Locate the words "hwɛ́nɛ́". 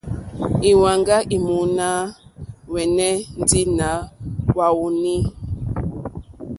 2.69-3.11